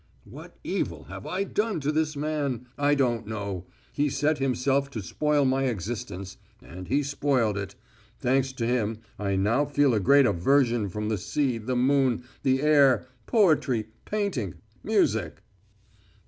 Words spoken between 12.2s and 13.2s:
the air,